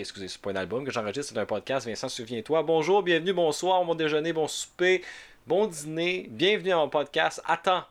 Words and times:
excusez, 0.00 0.28
c'est 0.28 0.40
pas 0.40 0.50
un 0.50 0.56
album 0.56 0.84
que 0.84 0.90
j'enregistre, 0.90 1.32
c'est 1.32 1.40
un 1.40 1.46
podcast. 1.46 1.86
Vincent, 1.86 2.08
souviens-toi. 2.08 2.62
Bonjour, 2.62 3.02
bienvenue, 3.02 3.32
bonsoir, 3.32 3.84
bon 3.84 3.94
déjeuner, 3.94 4.32
bon 4.32 4.48
souper, 4.48 5.02
bon 5.46 5.66
dîner. 5.66 6.26
Bienvenue 6.30 6.72
à 6.72 6.76
mon 6.76 6.88
podcast. 6.88 7.40
Attends, 7.46 7.84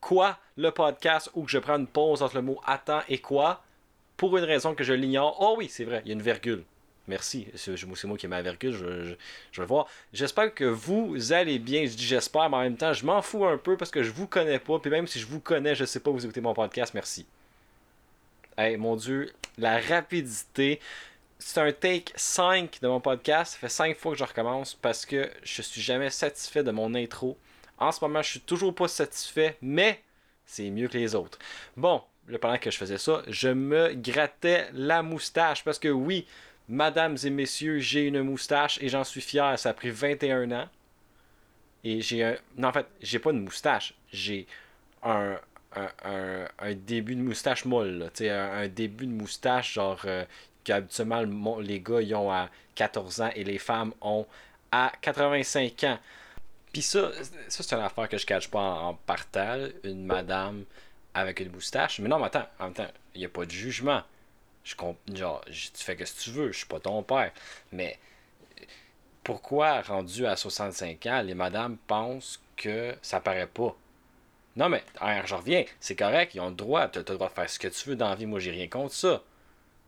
quoi 0.00 0.38
le 0.56 0.70
podcast 0.70 1.30
où 1.34 1.48
je 1.48 1.58
prends 1.58 1.78
une 1.78 1.86
pause 1.86 2.22
entre 2.22 2.36
le 2.36 2.42
mot 2.42 2.60
attends 2.66 3.02
et 3.08 3.18
quoi? 3.18 3.62
Pour 4.16 4.36
une 4.36 4.44
raison 4.44 4.74
que 4.74 4.84
je 4.84 4.92
l'ignore. 4.92 5.36
Oh 5.40 5.54
oui, 5.58 5.68
c'est 5.68 5.84
vrai, 5.84 6.02
il 6.04 6.08
y 6.08 6.10
a 6.10 6.14
une 6.14 6.22
virgule. 6.22 6.64
Merci, 7.06 7.46
c'est 7.54 8.06
moi 8.06 8.16
qui 8.16 8.24
ai 8.24 8.28
ma 8.28 8.40
virgule, 8.40 8.72
je, 8.72 9.60
vais 9.60 9.66
voir. 9.66 9.86
J'espère 10.12 10.54
que 10.54 10.64
vous 10.64 11.32
allez 11.32 11.58
bien. 11.58 11.84
Je 11.84 11.94
dis 11.94 12.04
j'espère, 12.04 12.48
mais 12.48 12.56
en 12.56 12.62
même 12.62 12.76
temps, 12.76 12.94
je 12.94 13.04
m'en 13.04 13.20
fous 13.20 13.44
un 13.44 13.58
peu 13.58 13.76
parce 13.76 13.90
que 13.90 14.02
je 14.02 14.10
vous 14.10 14.26
connais 14.26 14.58
pas. 14.58 14.78
Puis 14.78 14.90
même 14.90 15.06
si 15.06 15.18
je 15.18 15.26
vous 15.26 15.40
connais, 15.40 15.74
je 15.74 15.84
sais 15.84 16.00
pas 16.00 16.10
vous 16.10 16.24
écoutez 16.24 16.40
mon 16.40 16.54
podcast. 16.54 16.94
Merci. 16.94 17.26
Hey, 18.56 18.76
mon 18.76 18.96
Dieu, 18.96 19.32
la 19.58 19.80
rapidité. 19.80 20.80
C'est 21.46 21.60
un 21.60 21.72
take 21.72 22.10
5 22.16 22.80
de 22.80 22.88
mon 22.88 23.00
podcast. 23.00 23.52
Ça 23.52 23.58
fait 23.58 23.68
5 23.68 23.98
fois 23.98 24.12
que 24.12 24.18
je 24.18 24.24
recommence 24.24 24.74
parce 24.74 25.04
que 25.04 25.30
je 25.42 25.60
suis 25.60 25.82
jamais 25.82 26.08
satisfait 26.08 26.62
de 26.64 26.70
mon 26.70 26.94
intro. 26.94 27.36
En 27.76 27.92
ce 27.92 28.02
moment, 28.02 28.22
je 28.22 28.30
suis 28.30 28.40
toujours 28.40 28.74
pas 28.74 28.88
satisfait, 28.88 29.58
mais 29.60 30.00
c'est 30.46 30.70
mieux 30.70 30.88
que 30.88 30.96
les 30.96 31.14
autres. 31.14 31.38
Bon, 31.76 32.02
pendant 32.40 32.56
que 32.56 32.70
je 32.70 32.78
faisais 32.78 32.96
ça, 32.96 33.22
je 33.28 33.50
me 33.50 33.92
grattais 33.92 34.70
la 34.72 35.02
moustache 35.02 35.62
parce 35.62 35.78
que 35.78 35.88
oui, 35.88 36.26
Mesdames 36.66 37.18
et 37.22 37.28
messieurs, 37.28 37.78
j'ai 37.78 38.06
une 38.06 38.22
moustache 38.22 38.78
et 38.80 38.88
j'en 38.88 39.04
suis 39.04 39.20
fier. 39.20 39.58
Ça 39.58 39.68
a 39.68 39.74
pris 39.74 39.90
21 39.90 40.50
ans. 40.50 40.68
Et 41.84 42.00
j'ai 42.00 42.24
un. 42.24 42.36
Non, 42.56 42.68
en 42.68 42.72
fait, 42.72 42.86
j'ai 43.02 43.18
pas 43.18 43.32
de 43.32 43.38
moustache. 43.38 43.92
J'ai 44.10 44.46
un, 45.02 45.38
un, 45.76 46.48
un, 46.58 46.74
début 46.74 47.16
de 47.16 47.20
moustache 47.20 47.66
molle. 47.66 48.10
Un, 48.18 48.30
un 48.30 48.68
début 48.68 49.06
de 49.06 49.12
moustache, 49.12 49.74
genre, 49.74 50.00
euh, 50.06 50.24
qu'habituellement 50.64 51.58
les 51.60 51.80
gars 51.80 52.00
ils 52.00 52.14
ont 52.14 52.30
à 52.32 52.48
14 52.74 53.20
ans 53.20 53.30
et 53.34 53.44
les 53.44 53.58
femmes 53.58 53.92
ont 54.00 54.26
à 54.72 54.92
85 55.00 55.84
ans. 55.84 55.98
Puis 56.72 56.82
ça, 56.82 57.12
ça 57.48 57.62
c'est 57.62 57.74
une 57.74 57.82
affaire 57.82 58.08
que 58.08 58.18
je 58.18 58.26
cache 58.26 58.50
pas 58.50 58.58
en, 58.58 58.88
en 58.88 58.94
partage. 58.94 59.72
Une 59.84 60.04
madame 60.04 60.64
avec 61.14 61.40
une 61.40 61.52
moustache. 61.52 62.00
Mais 62.00 62.08
non, 62.08 62.18
mais 62.18 62.26
attends, 62.26 62.46
en 62.58 62.72
il 63.14 63.20
n'y 63.20 63.24
a 63.24 63.28
pas 63.28 63.46
de 63.46 63.50
jugement. 63.50 64.02
Je 64.64 64.74
genre, 65.14 65.44
tu 65.46 65.70
fais 65.74 65.94
que 65.94 66.04
tu 66.04 66.30
veux, 66.30 66.50
je 66.50 66.58
suis 66.58 66.66
pas 66.66 66.80
ton 66.80 67.02
père. 67.02 67.30
Mais 67.70 67.98
pourquoi, 69.22 69.82
rendu 69.82 70.26
à 70.26 70.36
65 70.36 71.06
ans, 71.06 71.22
les 71.22 71.34
madames 71.34 71.76
pensent 71.86 72.40
que 72.56 72.96
ça 73.02 73.20
paraît 73.20 73.46
pas? 73.46 73.76
Non, 74.56 74.68
mais 74.68 74.82
je 75.26 75.34
reviens, 75.34 75.64
c'est 75.80 75.96
correct, 75.96 76.34
ils 76.34 76.40
ont 76.40 76.48
le 76.48 76.54
droit, 76.54 76.88
tu 76.88 76.98
as 76.98 77.02
le 77.02 77.14
droit 77.14 77.28
de 77.28 77.34
faire 77.34 77.50
ce 77.50 77.58
que 77.58 77.68
tu 77.68 77.90
veux 77.90 77.96
dans 77.96 78.08
la 78.08 78.14
vie, 78.14 78.26
moi 78.26 78.38
j'ai 78.38 78.52
rien 78.52 78.68
contre 78.68 78.94
ça. 78.94 79.22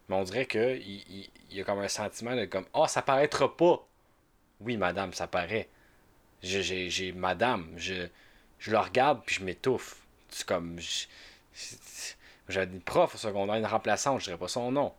Mais 0.08 0.16
on 0.16 0.22
dirait 0.22 0.46
qu'il 0.46 0.82
il, 0.82 1.28
y 1.50 1.60
a 1.60 1.64
comme 1.64 1.80
un 1.80 1.88
sentiment 1.88 2.36
de 2.36 2.44
comme 2.44 2.66
Ah, 2.72 2.82
oh, 2.82 2.86
ça 2.86 3.02
paraîtra 3.02 3.56
pas. 3.56 3.86
Oui, 4.60 4.76
madame, 4.76 5.12
ça 5.12 5.26
paraît. 5.26 5.68
J'ai 6.42 7.12
madame, 7.12 7.72
je, 7.76 8.08
je 8.58 8.70
le 8.70 8.78
regarde 8.78 9.22
puis 9.24 9.36
je 9.36 9.44
m'étouffe. 9.44 10.06
C'est 10.28 10.46
comme. 10.46 10.78
J'avais 12.48 12.72
une 12.72 12.80
prof 12.80 13.14
au 13.14 13.18
secondaire, 13.18 13.56
une 13.56 13.66
remplaçante, 13.66 14.20
je 14.20 14.26
dirais 14.26 14.38
pas 14.38 14.48
son 14.48 14.70
nom. 14.70 14.94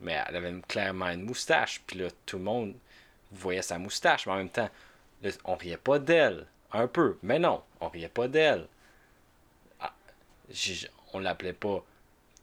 Mais 0.00 0.20
elle 0.26 0.36
avait 0.36 0.54
clairement 0.68 1.08
une 1.08 1.22
moustache. 1.22 1.80
Puis 1.86 1.98
là, 1.98 2.08
tout 2.26 2.38
le 2.38 2.44
monde 2.44 2.74
voyait 3.30 3.62
sa 3.62 3.78
moustache. 3.78 4.26
Mais 4.26 4.32
en 4.32 4.36
même 4.36 4.50
temps, 4.50 4.68
on 5.44 5.54
riait 5.54 5.76
pas 5.76 5.98
d'elle. 5.98 6.46
Un 6.72 6.88
peu. 6.88 7.18
Mais 7.22 7.38
non, 7.38 7.62
on 7.80 7.88
riait 7.88 8.08
pas 8.08 8.26
d'elle. 8.26 8.66
Ah, 9.80 9.94
on 11.12 11.20
l'appelait 11.20 11.52
pas. 11.52 11.84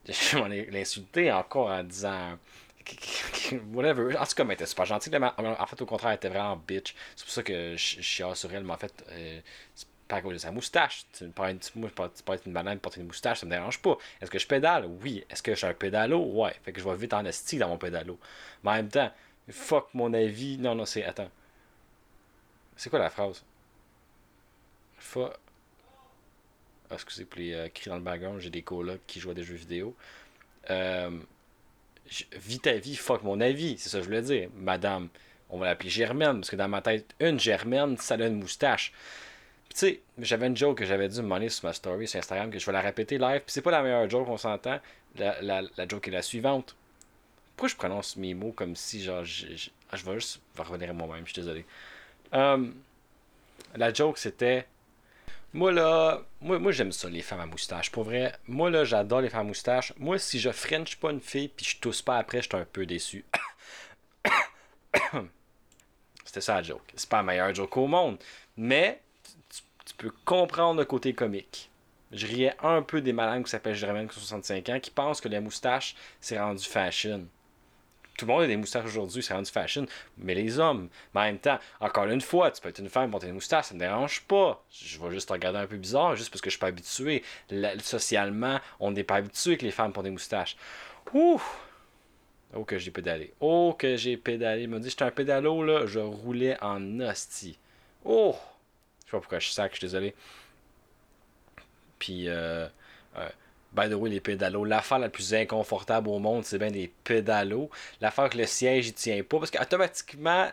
Je 0.07 0.71
l'insulter 0.71 1.31
encore 1.31 1.69
en 1.69 1.83
disant. 1.83 2.37
Whatever. 3.73 4.17
En 4.17 4.25
tout 4.25 4.35
cas, 4.35 4.43
elle 4.43 4.51
était 4.51 4.65
super 4.65 4.85
gentille. 4.85 5.15
En 5.15 5.65
fait, 5.67 5.81
au 5.81 5.85
contraire, 5.85 6.11
elle 6.11 6.15
était 6.17 6.29
vraiment 6.29 6.55
bitch. 6.55 6.95
C'est 7.15 7.25
pour 7.25 7.33
ça 7.33 7.43
que 7.43 7.75
je 7.77 8.01
suis 8.01 8.23
sur 8.33 8.53
elle. 8.53 8.63
Mais 8.63 8.73
en 8.73 8.77
fait, 8.77 9.05
euh, 9.11 9.39
pas 10.07 10.17
à 10.17 10.21
cause 10.21 10.33
de 10.33 10.37
sa 10.39 10.51
moustache. 10.51 11.05
Tu 11.13 11.25
peux 11.29 11.43
être 11.47 12.45
une 12.45 12.53
banane 12.53 12.79
porter 12.79 12.99
une 13.01 13.07
moustache, 13.07 13.39
ça 13.39 13.45
me 13.45 13.51
dérange 13.51 13.79
pas. 13.81 13.97
Est-ce 14.19 14.31
que 14.31 14.39
je 14.39 14.47
pédale? 14.47 14.85
Oui. 15.01 15.23
Est-ce 15.29 15.43
que 15.43 15.53
je 15.53 15.57
suis 15.57 15.67
un 15.67 15.73
pédalo? 15.73 16.19
Ouais. 16.19 16.53
Fait 16.63 16.73
que 16.73 16.81
je 16.81 16.87
vais 16.87 16.95
vite 16.95 17.13
en 17.13 17.23
esti 17.25 17.57
dans 17.57 17.69
mon 17.69 17.77
pédalo. 17.77 18.19
Mais 18.63 18.71
en 18.71 18.73
même 18.73 18.89
temps, 18.89 19.11
fuck 19.49 19.89
mon 19.93 20.13
avis. 20.13 20.57
Non, 20.57 20.75
non, 20.75 20.85
c'est. 20.85 21.05
Attends. 21.05 21.29
C'est 22.75 22.89
quoi 22.89 22.99
la 22.99 23.09
phrase? 23.09 23.43
Fuck. 24.97 25.33
Excusez 26.91 27.25
pour 27.25 27.39
les 27.39 27.53
euh, 27.53 27.67
dans 27.85 27.95
le 27.95 28.01
background, 28.01 28.39
j'ai 28.39 28.49
des 28.49 28.61
colocs 28.61 29.01
qui 29.07 29.19
jouent 29.19 29.31
à 29.31 29.33
des 29.33 29.43
jeux 29.43 29.55
vidéo. 29.55 29.95
Euh, 30.69 31.11
vis 32.33 32.59
ta 32.59 32.73
vie, 32.73 32.95
fuck 32.95 33.23
mon 33.23 33.39
avis, 33.39 33.77
c'est 33.77 33.89
ça 33.89 33.97
que 33.97 34.03
je 34.03 34.09
voulais 34.09 34.21
dire. 34.21 34.49
Madame, 34.55 35.09
on 35.49 35.57
va 35.57 35.67
l'appeler 35.67 35.89
Germaine, 35.89 36.37
parce 36.37 36.49
que 36.49 36.55
dans 36.55 36.67
ma 36.67 36.81
tête, 36.81 37.15
une 37.19 37.39
Germaine, 37.39 37.97
ça 37.97 38.15
a 38.15 38.25
une 38.25 38.39
moustache 38.39 38.93
tu 39.73 39.77
sais, 39.77 40.01
j'avais 40.19 40.47
une 40.47 40.57
joke 40.57 40.79
que 40.79 40.85
j'avais 40.85 41.07
dû 41.07 41.21
me 41.21 41.49
sur 41.49 41.65
ma 41.65 41.73
story 41.73 42.07
sur 42.07 42.19
Instagram, 42.19 42.51
que 42.51 42.59
je 42.59 42.65
vais 42.65 42.71
la 42.73 42.81
répéter 42.81 43.17
live. 43.17 43.39
Puis 43.39 43.53
c'est 43.53 43.61
pas 43.61 43.71
la 43.71 43.81
meilleure 43.81 44.09
joke, 44.09 44.27
on 44.27 44.37
s'entend. 44.37 44.79
La, 45.17 45.61
joke 45.87 46.09
est 46.09 46.11
la 46.11 46.21
suivante. 46.21 46.75
Pourquoi 47.55 47.69
je 47.69 47.75
prononce 47.75 48.17
mes 48.17 48.33
mots 48.33 48.51
comme 48.51 48.75
si, 48.75 49.01
genre, 49.01 49.23
je, 49.23 49.55
je, 49.55 49.69
ah, 49.91 49.97
vais 49.97 50.13
juste 50.15 50.41
revenir 50.57 50.89
à 50.89 50.93
moi-même, 50.93 51.25
je 51.25 51.31
suis 51.31 51.41
désolé. 51.41 51.65
Um, 52.33 52.73
la 53.75 53.93
joke 53.93 54.17
c'était. 54.17 54.65
Moi 55.53 55.71
là, 55.71 56.21
moi, 56.39 56.59
moi 56.59 56.71
j'aime 56.71 56.91
ça, 56.91 57.09
les 57.09 57.21
femmes 57.21 57.41
à 57.41 57.45
moustache. 57.45 57.91
Pour 57.91 58.03
vrai, 58.03 58.33
moi 58.47 58.69
là, 58.69 58.83
j'adore 58.83 59.21
les 59.21 59.29
femmes 59.29 59.41
à 59.41 59.43
moustache. 59.45 59.93
Moi, 59.97 60.17
si 60.17 60.39
je 60.39 60.49
french 60.51 60.95
pas 60.97 61.11
une 61.11 61.21
fille 61.21 61.49
puis 61.49 61.65
je 61.65 61.79
tousse 61.79 62.01
pas 62.01 62.17
après, 62.17 62.41
je 62.41 62.47
suis 62.49 62.57
un 62.57 62.65
peu 62.65 62.85
déçu. 62.85 63.25
C'était 66.25 66.41
ça 66.41 66.55
la 66.55 66.63
joke. 66.63 66.93
C'est 66.95 67.09
pas 67.09 67.17
la 67.17 67.23
meilleure 67.23 67.53
joke 67.53 67.75
au 67.77 67.87
monde. 67.87 68.17
Mais 68.55 69.01
peux 70.01 70.11
comprendre 70.25 70.79
le 70.79 70.85
côté 70.85 71.13
comique. 71.13 71.69
Je 72.11 72.25
riais 72.25 72.55
un 72.61 72.81
peu 72.81 73.01
des 73.01 73.13
malades 73.13 73.43
qui 73.43 73.51
s'appellent 73.51 73.75
Jérémy 73.75 74.07
qui 74.07 74.15
65 74.15 74.69
ans, 74.69 74.79
qui 74.79 74.89
pensent 74.89 75.21
que 75.21 75.29
la 75.29 75.39
moustache, 75.39 75.95
c'est 76.19 76.39
rendu 76.39 76.65
fashion. 76.65 77.25
Tout 78.21 78.27
le 78.27 78.33
monde 78.33 78.43
a 78.43 78.47
des 78.47 78.55
moustaches 78.55 78.85
aujourd'hui, 78.85 79.23
c'est 79.23 79.33
rendu 79.33 79.49
fashion. 79.49 79.87
Mais 80.19 80.35
les 80.35 80.59
hommes, 80.59 80.89
en 81.15 81.21
même 81.21 81.39
temps, 81.39 81.57
encore 81.79 82.05
une 82.05 82.21
fois, 82.21 82.51
tu 82.51 82.61
peux 82.61 82.69
être 82.69 82.77
une 82.77 82.87
femme 82.87 83.09
porter 83.09 83.25
une 83.25 83.33
moustache, 83.33 83.65
ça 83.65 83.73
me 83.73 83.79
dérange 83.79 84.21
pas. 84.27 84.63
Je 84.71 84.99
vais 84.99 85.09
juste 85.09 85.27
te 85.29 85.33
regarder 85.33 85.57
un 85.57 85.65
peu 85.65 85.77
bizarre, 85.77 86.15
juste 86.15 86.29
parce 86.29 86.39
que 86.39 86.51
je 86.51 86.53
suis 86.53 86.59
pas 86.59 86.67
habitué. 86.67 87.23
socialement, 87.81 88.59
on 88.79 88.91
n'est 88.91 89.03
pas 89.03 89.15
habitué 89.15 89.57
que 89.57 89.65
les 89.65 89.71
femmes 89.71 89.91
portent 89.91 90.03
des 90.03 90.11
moustaches. 90.11 90.55
Ouh! 91.15 91.41
Oh 92.53 92.63
que 92.63 92.77
j'ai 92.77 92.91
pédalé. 92.91 93.33
Oh 93.39 93.75
que 93.75 93.95
j'ai 93.95 94.17
pédalé. 94.17 94.61
Il 94.61 94.69
m'a 94.69 94.77
dit 94.77 94.91
j'étais 94.91 95.05
un 95.05 95.09
pédalo 95.09 95.63
là, 95.63 95.87
je 95.87 95.97
roulais 95.97 96.61
en 96.61 96.99
hostie. 96.99 97.57
Oh! 98.05 98.35
sais 99.05 99.11
pas 99.13 99.19
pourquoi 99.19 99.39
je 99.39 99.49
sac, 99.49 99.71
je 99.71 99.77
suis 99.79 99.87
désolé. 99.87 100.13
Puis, 101.97 102.29
euh, 102.29 102.67
euh, 103.17 103.29
by 103.73 103.89
the 103.89 103.93
way, 103.93 104.09
les 104.09 104.19
pédalos, 104.19 104.65
l'affaire 104.65 104.99
la 104.99 105.09
plus 105.09 105.33
inconfortable 105.33 106.09
au 106.09 106.19
monde, 106.19 106.43
c'est 106.43 106.57
bien 106.57 106.71
des 106.71 106.91
pédalos. 107.03 107.69
L'affaire 108.01 108.29
que 108.29 108.37
le 108.37 108.45
siège, 108.45 108.87
il 108.87 108.93
tient 108.93 109.23
pas, 109.23 109.39
parce 109.39 109.51
qu'automatiquement, 109.51 110.49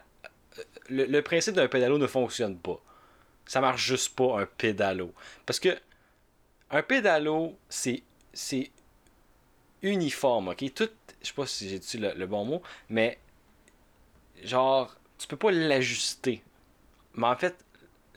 euh, 0.59 0.62
le, 0.89 1.21
principe 1.21 1.55
d'un 1.55 1.69
pédalo 1.69 1.99
ne 1.99 2.06
fonctionne 2.06 2.56
pas. 2.56 2.81
Ça 3.47 3.61
marche 3.61 3.84
juste 3.84 4.15
pas, 4.15 4.41
un 4.41 4.47
pédalo. 4.47 5.12
Parce 5.47 5.59
que, 5.59 5.77
un 6.71 6.83
pédalo, 6.83 7.56
c'est, 7.69 8.03
c'est 8.33 8.71
uniforme, 9.83 10.49
ok? 10.49 10.75
Tout, 10.75 10.91
je 11.21 11.27
sais 11.27 11.35
pas 11.35 11.47
si 11.47 11.69
j'ai 11.69 11.79
dit 11.79 11.99
le, 11.99 12.12
le 12.15 12.27
bon 12.27 12.44
mot, 12.44 12.62
mais 12.88 13.19
genre, 14.44 14.94
tu 15.19 15.26
peux 15.26 15.37
pas 15.37 15.50
l'ajuster. 15.50 16.43
Mais 17.14 17.26
en 17.26 17.37
fait, 17.37 17.56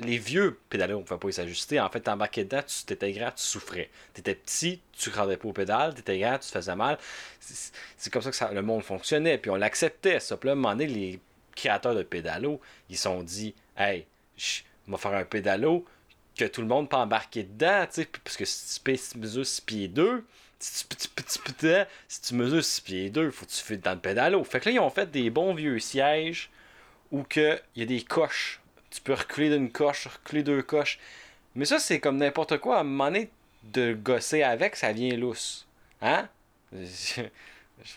les 0.03 0.17
vieux 0.17 0.59
pédalos, 0.69 0.97
on 0.97 0.99
ne 1.01 1.05
pouvait 1.05 1.19
pas 1.19 1.31
s'ajuster. 1.31 1.79
En 1.79 1.89
fait, 1.89 2.01
t'embarquais 2.01 2.43
dedans, 2.43 2.61
tu 2.65 2.85
t'étais 2.85 3.11
grand, 3.11 3.31
tu 3.31 3.43
souffrais. 3.43 3.89
T'étais 4.13 4.35
petit, 4.35 4.81
tu 4.93 5.09
ne 5.09 5.15
rendais 5.15 5.37
pas 5.37 5.47
au 5.47 5.53
pédale, 5.53 5.93
t'étais 5.93 6.19
grand, 6.19 6.33
tu 6.33 6.47
te 6.47 6.53
faisais 6.53 6.75
mal. 6.75 6.97
C'est 7.39 8.11
comme 8.11 8.21
ça 8.21 8.31
que 8.31 8.53
le 8.53 8.61
monde 8.61 8.83
fonctionnait. 8.83 9.37
Puis 9.37 9.51
on 9.51 9.55
l'acceptait. 9.55 10.19
Là, 10.19 10.19
à 10.29 10.51
un 10.51 10.55
moment 10.55 10.71
donné, 10.71 10.87
les 10.87 11.19
créateurs 11.55 11.95
de 11.95 12.03
pédalos, 12.03 12.59
ils 12.89 12.97
se 12.97 13.03
sont 13.03 13.23
dit 13.23 13.53
Hey, 13.77 14.05
on 14.87 14.91
va 14.91 14.97
faire 14.97 15.13
un 15.13 15.25
pédalo 15.25 15.85
que 16.35 16.45
tout 16.45 16.61
le 16.61 16.67
monde 16.67 16.89
peut 16.89 16.97
embarquer 16.97 17.43
dedans, 17.43 17.85
parce 18.23 18.37
que 18.37 18.45
si 18.45 18.81
tu, 18.81 19.17
mesures 19.17 19.45
6 19.45 19.61
pieds 19.61 19.87
2, 19.87 20.25
si 20.59 20.87
tu, 20.87 21.07
si 22.07 22.21
tu 22.21 22.35
mesures 22.35 22.63
6 22.63 22.81
pieds 22.81 23.09
2, 23.09 23.31
faut 23.31 23.45
que 23.45 23.51
tu 23.51 23.63
files 23.63 23.81
dans 23.81 23.93
le 23.93 23.99
pédalo. 23.99 24.43
Fait 24.43 24.59
que 24.59 24.69
là, 24.69 24.75
ils 24.75 24.79
ont 24.79 24.89
fait 24.89 25.09
des 25.11 25.29
bons 25.29 25.53
vieux 25.53 25.79
sièges 25.79 26.49
où 27.11 27.25
il 27.35 27.59
y 27.75 27.81
a 27.81 27.85
des 27.85 28.01
coches 28.01 28.60
tu 28.91 29.01
peux 29.01 29.13
reculer 29.13 29.49
d'une 29.49 29.71
coche, 29.71 30.07
reculer 30.07 30.43
deux 30.43 30.61
coches. 30.61 30.99
Mais 31.55 31.65
ça, 31.65 31.79
c'est 31.79 31.99
comme 31.99 32.17
n'importe 32.17 32.57
quoi. 32.59 32.77
À 32.77 32.81
un 32.81 32.83
moment 32.83 33.05
donné, 33.05 33.29
de 33.63 33.93
gosser 33.93 34.43
avec, 34.43 34.75
ça 34.75 34.91
vient 34.91 35.15
lousse. 35.15 35.67
Hein? 36.01 36.27
je 36.73 37.21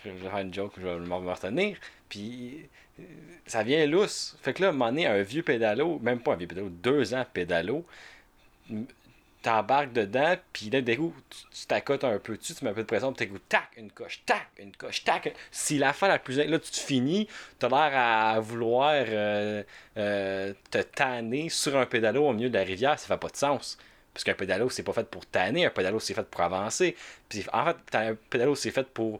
vais 0.03 0.19
faire 0.19 0.37
une 0.37 0.53
joke, 0.53 0.73
je 0.77 0.87
vais 0.87 0.99
m'en 0.99 1.19
retenir. 1.19 1.77
Puis, 2.09 2.67
ça 3.45 3.63
vient 3.63 3.85
lousse. 3.85 4.37
Fait 4.41 4.53
que 4.53 4.61
là, 4.61 4.67
à 4.67 4.69
un 4.71 4.73
moment 4.73 4.89
donné, 4.89 5.05
un 5.05 5.21
vieux 5.21 5.43
pédalo, 5.43 5.99
même 5.99 6.19
pas 6.19 6.33
un 6.33 6.37
vieux 6.37 6.47
pédalo, 6.47 6.69
deux 6.69 7.13
ans 7.13 7.25
pédalo, 7.31 7.85
t'embarques 9.45 9.93
dedans, 9.93 10.35
puis 10.53 10.71
là, 10.71 10.81
d'un 10.81 10.95
coup, 10.95 11.13
tu 11.29 11.67
t'accotes 11.67 12.03
un 12.03 12.17
peu 12.17 12.35
dessus, 12.35 12.55
tu 12.55 12.65
mets 12.65 12.71
un 12.71 12.73
peu 12.73 12.81
de 12.81 12.87
pression, 12.87 13.13
puis 13.13 13.27
t'es 13.27 13.39
tac, 13.47 13.69
une 13.77 13.91
coche, 13.91 14.23
tac, 14.25 14.47
une 14.57 14.75
coche, 14.75 15.03
tac. 15.03 15.35
Si 15.51 15.77
la 15.77 15.93
fin 15.93 16.07
la 16.07 16.17
plus. 16.17 16.37
Là, 16.37 16.57
tu 16.57 16.71
te 16.71 16.79
finis, 16.79 17.27
t'as 17.59 17.69
l'air 17.69 17.91
à 17.93 18.39
vouloir 18.39 18.93
euh, 18.95 19.61
euh, 19.97 20.53
te 20.71 20.79
tanner 20.79 21.49
sur 21.49 21.77
un 21.77 21.85
pédalo 21.85 22.25
au 22.27 22.33
milieu 22.33 22.49
de 22.49 22.57
la 22.57 22.63
rivière, 22.63 22.97
ça 22.97 23.05
fait 23.05 23.19
pas 23.19 23.27
de 23.29 23.35
sens. 23.35 23.77
Parce 24.15 24.23
qu'un 24.23 24.33
pédalo, 24.33 24.71
c'est 24.71 24.81
pas 24.81 24.93
fait 24.93 25.07
pour 25.07 25.27
tanner, 25.27 25.63
un 25.67 25.69
pédalo, 25.69 25.99
c'est 25.99 26.15
fait 26.15 26.27
pour 26.27 26.41
avancer. 26.41 26.95
Puis 27.29 27.45
en 27.53 27.65
fait, 27.65 27.77
un 27.95 28.15
pédalo, 28.15 28.55
c'est 28.55 28.71
fait 28.71 28.87
pour 28.87 29.19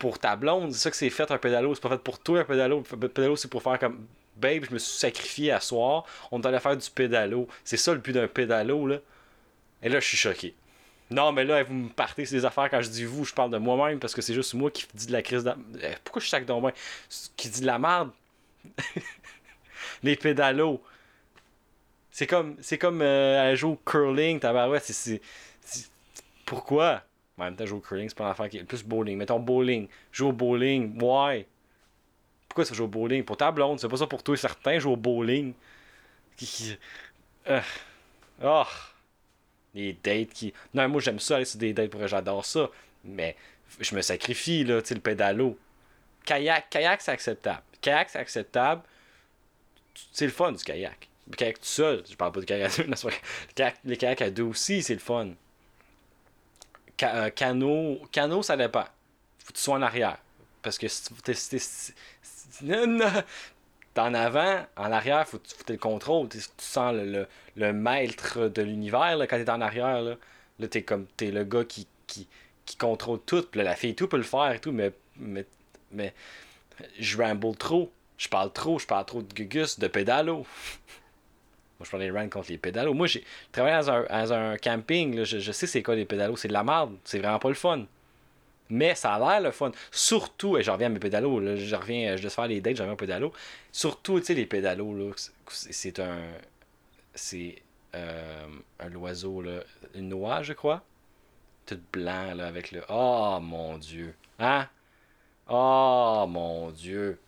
pour 0.00 0.18
ta 0.18 0.34
blonde, 0.36 0.72
c'est 0.72 0.80
ça 0.80 0.90
que 0.90 0.96
c'est 0.96 1.08
fait 1.08 1.30
un 1.30 1.38
pédalo, 1.38 1.74
c'est 1.74 1.80
pas 1.80 1.88
fait 1.90 2.02
pour 2.02 2.18
toi 2.18 2.40
un 2.40 2.44
pédalo. 2.44 2.82
Un 2.92 3.08
pédalo, 3.08 3.36
c'est 3.36 3.48
pour 3.48 3.62
faire 3.62 3.78
comme 3.78 4.06
babe, 4.36 4.64
je 4.68 4.74
me 4.74 4.78
suis 4.78 4.98
sacrifié 4.98 5.52
à 5.52 5.60
soir, 5.60 6.04
on 6.32 6.40
doit 6.40 6.58
faire 6.58 6.76
du 6.76 6.90
pédalo. 6.90 7.46
C'est 7.64 7.76
ça 7.76 7.92
le 7.92 8.00
but 8.00 8.12
d'un 8.12 8.28
pédalo, 8.28 8.86
là. 8.88 8.98
Et 9.86 9.88
là, 9.88 10.00
je 10.00 10.08
suis 10.08 10.16
choqué. 10.16 10.52
Non, 11.12 11.30
mais 11.30 11.44
là, 11.44 11.62
vous 11.62 11.72
me 11.72 11.88
partez 11.88 12.26
ces 12.26 12.44
affaires 12.44 12.68
quand 12.68 12.82
je 12.82 12.88
dis 12.88 13.04
vous, 13.04 13.24
je 13.24 13.32
parle 13.32 13.52
de 13.52 13.58
moi-même 13.58 14.00
parce 14.00 14.16
que 14.16 14.20
c'est 14.20 14.34
juste 14.34 14.52
moi 14.54 14.68
qui 14.68 14.84
dis 14.94 15.06
de 15.06 15.12
la 15.12 15.22
crise. 15.22 15.48
Eh, 15.80 15.92
pourquoi 16.02 16.20
je 16.20 16.26
suis 16.26 16.44
dans 16.44 16.60
moi 16.60 16.72
Qui 17.36 17.48
dit 17.48 17.60
de 17.60 17.66
la 17.66 17.78
merde? 17.78 18.10
Les 20.02 20.16
pédalos. 20.16 20.82
C'est 22.10 22.26
comme, 22.26 22.56
c'est 22.60 22.78
comme 22.78 23.00
euh, 23.00 23.54
jouer 23.54 23.70
au 23.70 23.76
curling, 23.76 24.40
tabarouette. 24.40 24.82
C'est, 24.86 25.20
Pourquoi? 26.44 27.04
En 27.38 27.44
même 27.44 27.54
temps, 27.54 27.64
jouer 27.64 27.78
au 27.78 27.82
curling, 27.82 28.08
c'est 28.08 28.18
pas 28.18 28.26
l'affaire 28.26 28.48
qui 28.48 28.58
est 28.58 28.64
plus 28.64 28.82
bowling. 28.82 29.16
Mettons 29.16 29.38
bowling. 29.38 29.86
Joue 30.10 30.30
au 30.30 30.32
bowling. 30.32 31.00
Why? 31.00 31.46
Pourquoi 32.48 32.64
ça 32.64 32.74
joue 32.74 32.86
au 32.86 32.88
bowling? 32.88 33.22
Pour 33.22 33.36
ta 33.36 33.52
blonde, 33.52 33.78
c'est 33.78 33.88
pas 33.88 33.98
ça 33.98 34.08
pour 34.08 34.24
toi, 34.24 34.36
certains 34.36 34.80
jouent 34.80 34.94
au 34.94 34.96
bowling. 34.96 35.54
Oh 38.42 38.64
les 39.76 39.92
dates 39.92 40.30
qui. 40.30 40.52
Non, 40.74 40.88
moi 40.88 41.00
j'aime 41.00 41.20
ça 41.20 41.36
aller 41.36 41.44
sur 41.44 41.58
des 41.58 41.72
dates 41.72 41.90
pour 41.90 42.06
j'adore 42.06 42.44
ça. 42.44 42.68
Mais 43.04 43.36
je 43.78 43.94
me 43.94 44.00
sacrifie, 44.00 44.64
là, 44.64 44.82
tu 44.82 44.94
le 44.94 45.00
pédalo. 45.00 45.56
Kayak, 46.24 46.70
kayak 46.70 47.00
c'est 47.00 47.12
acceptable. 47.12 47.62
Kayak 47.80 48.10
c'est 48.10 48.18
acceptable. 48.18 48.82
C'est 50.12 50.26
le 50.26 50.32
fun 50.32 50.52
du 50.52 50.64
kayak. 50.64 51.08
Le 51.30 51.36
kayak 51.36 51.60
tout 51.60 51.66
seul, 51.66 52.02
je 52.08 52.16
parle 52.16 52.32
pas 52.32 52.40
de 52.40 52.46
kayak 52.46 52.78
à 52.78 52.82
deux, 52.82 53.72
les 53.84 53.96
kayaks 53.96 54.22
à 54.22 54.30
deux 54.30 54.44
aussi, 54.44 54.82
c'est 54.82 54.94
le 54.94 55.00
fun. 55.00 55.30
Ca 56.98 57.30
canot, 57.30 58.00
euh, 58.02 58.06
canot, 58.10 58.42
ça 58.42 58.56
dépend. 58.56 58.84
Faut 59.38 59.52
que 59.52 59.58
tu 59.58 59.60
sois 59.60 59.76
en 59.76 59.82
arrière. 59.82 60.18
Parce 60.62 60.78
que 60.78 60.88
si 60.88 61.04
tu 61.04 62.64
en 63.98 64.14
avant, 64.14 64.64
en 64.76 64.92
arrière, 64.92 65.26
faut, 65.26 65.38
faut 65.38 65.64
le 65.68 65.76
contrôle. 65.78 66.28
Tu 66.28 66.38
sens 66.58 66.94
le, 66.94 67.26
le, 67.56 67.72
maître 67.72 68.48
de 68.48 68.62
l'univers 68.62 69.16
quand 69.28 69.36
t'es 69.36 69.50
en 69.50 69.60
arrière. 69.60 70.02
Là, 70.02 70.16
là 70.58 70.68
t'es 70.68 70.82
comme 70.82 71.06
t'es 71.16 71.30
le 71.30 71.44
gars 71.44 71.64
qui, 71.64 71.86
qui, 72.06 72.28
qui 72.64 72.76
contrôle 72.76 73.20
tout. 73.24 73.42
Puis 73.50 73.62
la 73.62 73.76
fille 73.76 73.94
tout 73.94 74.08
peut 74.08 74.16
le 74.16 74.22
faire 74.22 74.52
et 74.52 74.58
tout, 74.60 74.72
mais, 74.72 74.92
mais, 75.16 75.46
mais 75.92 76.14
je 76.98 77.16
ramble 77.16 77.56
trop. 77.56 77.92
Je 78.18 78.28
parle 78.28 78.52
trop, 78.52 78.78
je 78.78 78.86
parle 78.86 79.04
trop 79.04 79.22
de 79.22 79.32
gugus, 79.32 79.78
de 79.78 79.88
pédalo. 79.88 80.46
Moi, 81.78 81.86
je 81.90 81.96
les 81.98 82.10
runs 82.10 82.28
contre 82.28 82.50
les 82.50 82.56
pédalos. 82.56 82.94
Moi, 82.94 83.06
j'ai 83.06 83.22
travaillé 83.52 83.76
dans 83.76 83.90
un, 83.90 84.52
un 84.52 84.56
camping. 84.56 85.24
je, 85.24 85.38
je, 85.38 85.52
sais 85.52 85.66
c'est 85.66 85.82
quoi 85.82 85.94
les 85.94 86.06
pédalos. 86.06 86.36
C'est 86.36 86.48
de 86.48 86.54
la 86.54 86.64
merde. 86.64 86.96
C'est 87.04 87.18
vraiment 87.18 87.38
pas 87.38 87.50
le 87.50 87.54
fun. 87.54 87.84
Mais 88.68 88.94
ça 88.94 89.14
a 89.14 89.18
l'air 89.18 89.40
le 89.40 89.50
fun. 89.52 89.70
Surtout, 89.90 90.56
et 90.56 90.62
je 90.62 90.70
reviens 90.70 90.88
à 90.88 90.90
mes 90.90 90.98
pédalos, 90.98 91.40
là, 91.40 91.56
je 91.56 91.76
reviens, 91.76 92.16
je 92.16 92.22
laisse 92.22 92.34
faire 92.34 92.48
les 92.48 92.60
dates, 92.60 92.76
je 92.76 92.82
reviens 92.82 92.94
aux 92.94 92.96
pédalos. 92.96 93.32
Surtout, 93.72 94.18
tu 94.20 94.26
sais, 94.26 94.34
les 94.34 94.46
pédalos, 94.46 94.94
là, 94.94 95.12
c'est 95.48 95.98
un. 96.00 96.20
C'est 97.14 97.62
euh, 97.94 98.46
un 98.80 98.94
oiseau, 98.94 99.40
là, 99.40 99.60
une 99.94 100.08
noix, 100.10 100.42
je 100.42 100.52
crois. 100.52 100.82
Tout 101.64 101.80
blanc, 101.92 102.34
là, 102.34 102.46
avec 102.46 102.72
le. 102.72 102.82
Oh 102.88 103.38
mon 103.40 103.78
Dieu! 103.78 104.14
Hein? 104.38 104.68
Oh 105.48 106.26
mon 106.28 106.70
Dieu! 106.70 107.18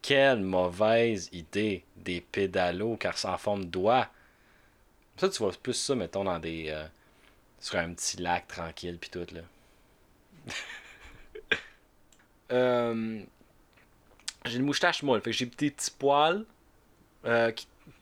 Quelle 0.00 0.40
mauvaise 0.40 1.28
idée 1.32 1.84
des 1.96 2.20
pédalos, 2.20 2.96
car 2.96 3.16
c'est 3.16 3.28
en 3.28 3.38
forme 3.38 3.66
d'oie. 3.66 4.08
Ça, 5.16 5.28
tu 5.28 5.38
vois 5.38 5.52
plus 5.62 5.74
ça, 5.74 5.94
mettons, 5.94 6.24
dans 6.24 6.38
des. 6.38 6.66
Euh, 6.70 6.86
sur 7.60 7.78
un 7.78 7.92
petit 7.92 8.16
lac 8.16 8.48
tranquille, 8.48 8.98
puis 9.00 9.10
tout, 9.10 9.26
là. 9.32 9.42
Euh, 12.50 13.22
j'ai 14.44 14.58
une 14.58 14.66
moustache 14.66 15.02
molle, 15.02 15.22
fait 15.22 15.30
que 15.30 15.36
j'ai 15.36 15.46
des 15.46 15.70
petits 15.70 15.90
poils. 15.90 16.44
Euh, 17.24 17.50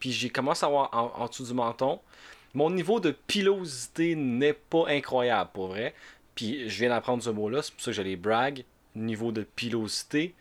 puis 0.01 0.11
j'ai 0.11 0.29
commencé 0.29 0.65
à 0.65 0.69
avoir 0.69 0.91
en, 0.93 1.27
dessous 1.29 1.45
du 1.45 1.55
menton. 1.55 2.01
Mon 2.55 2.71
niveau 2.71 2.99
de 2.99 3.13
pilosité 3.13 4.17
n'est 4.17 4.55
pas 4.55 4.89
incroyable 4.89 5.51
pour 5.55 5.69
vrai. 5.69 5.95
Puis 6.35 6.69
je 6.69 6.81
viens 6.81 6.89
d'apprendre 6.89 7.23
ce 7.23 7.31
mot-là, 7.31 7.63
c'est 7.63 7.73
pour 7.73 7.81
ça 7.81 7.93
que 7.93 7.97
j'allais 7.97 8.17
brag. 8.17 8.65
Niveau 8.97 9.31
de 9.31 9.43
pilosité. 9.43 10.35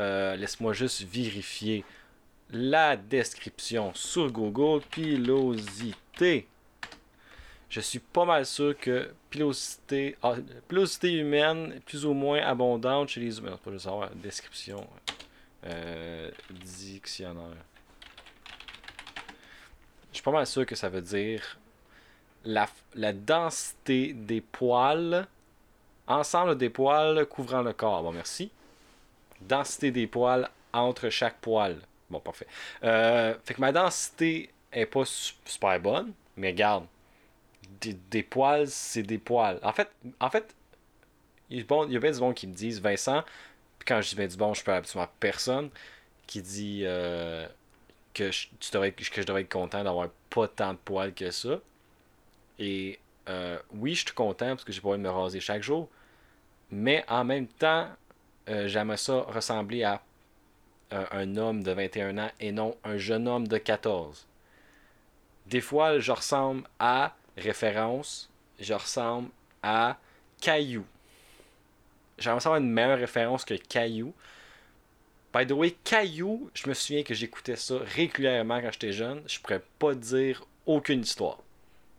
Euh, 0.00 0.34
laisse-moi 0.34 0.72
juste 0.72 1.02
vérifier 1.02 1.84
la 2.50 2.96
description 2.96 3.92
sur 3.94 4.32
Google. 4.32 4.82
Pilosité 4.90 6.48
je 7.68 7.80
suis 7.80 7.98
pas 7.98 8.24
mal 8.24 8.46
sûr 8.46 8.78
que 8.78 9.10
pilosité, 9.30 10.16
ah, 10.22 10.36
humaine 11.02 11.80
plus 11.84 12.06
ou 12.06 12.12
moins 12.12 12.40
abondante 12.40 13.08
chez 13.08 13.20
les 13.20 13.38
humains. 13.38 13.58
Je 13.66 13.78
savoir 13.78 14.10
description. 14.10 14.86
Euh, 15.64 16.30
dictionnaire. 16.50 17.64
Je 20.10 20.16
suis 20.16 20.22
pas 20.22 20.30
mal 20.30 20.46
sûr 20.46 20.64
que 20.64 20.76
ça 20.76 20.88
veut 20.88 21.02
dire 21.02 21.58
la, 22.44 22.68
la 22.94 23.12
densité 23.12 24.12
des 24.12 24.40
poils, 24.40 25.26
ensemble 26.06 26.56
des 26.56 26.70
poils 26.70 27.26
couvrant 27.26 27.62
le 27.62 27.72
corps. 27.72 28.02
Bon, 28.02 28.12
merci. 28.12 28.50
Densité 29.40 29.90
des 29.90 30.06
poils 30.06 30.48
entre 30.72 31.08
chaque 31.08 31.38
poil. 31.38 31.78
Bon, 32.08 32.20
parfait. 32.20 32.46
Euh, 32.84 33.34
fait 33.44 33.54
que 33.54 33.60
ma 33.60 33.72
densité 33.72 34.50
est 34.70 34.86
pas 34.86 35.04
super 35.04 35.80
bonne, 35.80 36.12
mais 36.36 36.50
regarde, 36.50 36.86
des, 38.10 38.22
poils, 38.22 38.68
c'est 38.68 39.02
des 39.02 39.18
poils. 39.18 39.58
En 39.62 39.72
fait, 39.72 39.90
en 40.20 40.30
fait 40.30 40.54
il, 41.50 41.58
y 41.58 41.96
a 41.96 42.00
bien 42.00 42.10
du 42.10 42.20
monde 42.20 42.34
qui 42.34 42.46
me 42.46 42.54
disent, 42.54 42.80
Vincent, 42.80 43.22
quand 43.86 44.00
je 44.00 44.10
dis 44.10 44.16
bien 44.16 44.26
du 44.26 44.36
bon, 44.36 44.54
je 44.54 44.64
peux 44.64 44.72
absolument 44.72 45.08
personne 45.20 45.70
qui 46.26 46.42
dit 46.42 46.82
euh, 46.84 47.46
que, 48.14 48.32
je, 48.32 48.48
tu 48.58 48.70
devrais, 48.72 48.92
que 48.92 49.04
je 49.04 49.26
devrais 49.26 49.42
être 49.42 49.52
content 49.52 49.84
d'avoir 49.84 50.08
pas 50.30 50.48
tant 50.48 50.72
de 50.72 50.78
poils 50.78 51.14
que 51.14 51.30
ça. 51.30 51.60
Et 52.58 52.98
euh, 53.28 53.58
oui, 53.74 53.94
je 53.94 54.04
suis 54.04 54.14
content 54.14 54.48
parce 54.48 54.64
que 54.64 54.72
j'ai 54.72 54.80
pas 54.80 54.88
envie 54.88 54.98
de 54.98 55.04
me 55.04 55.10
raser 55.10 55.40
chaque 55.40 55.62
jour. 55.62 55.88
Mais 56.70 57.04
en 57.08 57.22
même 57.22 57.46
temps, 57.46 57.88
euh, 58.48 58.66
j'aimerais 58.66 58.96
ça 58.96 59.20
ressembler 59.20 59.84
à 59.84 60.02
un 60.90 61.36
homme 61.36 61.64
de 61.64 61.72
21 61.72 62.16
ans 62.18 62.30
et 62.38 62.52
non 62.52 62.76
un 62.84 62.96
jeune 62.96 63.26
homme 63.26 63.48
de 63.48 63.58
14. 63.58 64.26
Des 65.46 65.60
fois, 65.60 65.98
je 65.98 66.12
ressemble 66.12 66.62
à 66.78 67.14
référence, 67.36 68.30
je 68.58 68.74
ressemble 68.74 69.28
à 69.62 69.98
Caillou. 70.40 70.84
J'aimerais 72.18 72.40
savoir 72.40 72.60
une 72.60 72.70
meilleure 72.70 72.98
référence 72.98 73.44
que 73.44 73.54
Caillou. 73.54 74.14
By 75.34 75.46
the 75.46 75.52
way, 75.52 75.76
Caillou, 75.84 76.50
je 76.54 76.68
me 76.68 76.74
souviens 76.74 77.02
que 77.02 77.12
j'écoutais 77.12 77.56
ça 77.56 77.76
régulièrement 77.78 78.60
quand 78.60 78.72
j'étais 78.72 78.92
jeune. 78.92 79.22
Je 79.26 79.38
pourrais 79.38 79.62
pas 79.78 79.94
dire 79.94 80.46
aucune 80.64 81.02
histoire. 81.02 81.38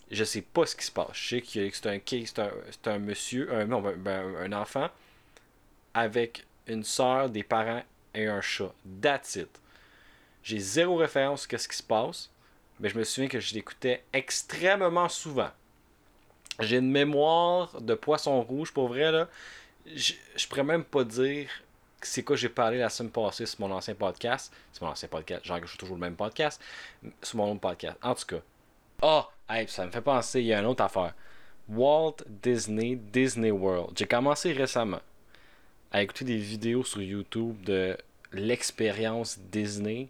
Je 0.10 0.24
sais 0.24 0.42
pas 0.42 0.66
ce 0.66 0.76
qui 0.76 0.86
se 0.86 0.92
passe. 0.92 1.14
Je 1.14 1.28
sais 1.28 1.42
que 1.42 1.70
c'est 1.72 2.40
un, 2.40 2.92
un, 2.92 3.00
monsieur, 3.00 3.48
ben, 3.66 3.94
ben, 3.98 4.36
un 4.38 4.54
enfant 4.54 4.90
avec 5.94 6.46
une 6.66 6.84
soeur, 6.84 7.30
des 7.30 7.44
parents 7.44 7.84
et 8.16 8.28
un 8.28 8.42
chat. 8.42 8.74
That's 9.02 9.36
it. 9.36 9.50
J'ai 10.44 10.60
zéro 10.60 10.96
référence 10.96 11.48
sur 11.48 11.60
ce 11.60 11.68
qui 11.68 11.78
se 11.78 11.84
passe 11.84 12.30
mais 12.80 12.90
je 12.90 12.98
me 12.98 13.04
souviens 13.04 13.30
que 13.30 13.40
je 13.40 13.54
l'écoutais 13.54 14.04
extrêmement 14.14 15.10
souvent. 15.10 15.50
J'ai 16.60 16.78
une 16.78 16.92
mémoire 16.92 17.80
de 17.82 17.94
poisson 17.94 18.42
rouge, 18.42 18.72
pour 18.72 18.88
vrai, 18.88 19.12
là. 19.12 19.28
Je, 19.86 20.14
je 20.36 20.48
pourrais 20.48 20.64
même 20.64 20.84
pas 20.84 21.04
dire 21.04 21.50
c'est 22.02 22.24
quoi 22.24 22.36
j'ai 22.36 22.50
parlé 22.50 22.78
la 22.78 22.90
semaine 22.90 23.12
passée 23.12 23.46
sur 23.46 23.62
mon 23.62 23.72
ancien 23.74 23.96
podcast. 23.96 24.54
C'est 24.72 24.82
mon 24.82 24.90
ancien 24.90 25.08
podcast, 25.08 25.42
j'enregistre 25.44 25.78
toujours 25.78 25.96
le 25.96 26.02
même 26.02 26.16
podcast. 26.16 26.62
Sur 27.22 27.38
mon 27.38 27.52
autre 27.52 27.62
podcast. 27.62 27.98
En 28.02 28.16
tout 28.16 28.26
cas. 28.26 28.42
oh, 29.02 29.24
ça 29.68 29.86
me 29.86 29.92
fait 29.92 30.02
penser, 30.02 30.42
il 30.42 30.48
y 30.48 30.54
a 30.54 30.60
une 30.60 30.66
autre 30.66 30.84
affaire. 30.84 31.14
Walt 31.70 32.18
Disney, 32.28 32.96
Disney 32.96 33.52
World. 33.52 33.98
J'ai 33.98 34.06
commencé 34.06 34.54
récemment 34.54 35.02
à 35.92 36.02
écouter 36.02 36.26
des 36.26 36.38
vidéos 36.38 36.84
sur 36.84 37.02
YouTube 37.02 37.62
de 37.64 37.98
l'expérience 38.32 39.40
Disney. 39.40 40.10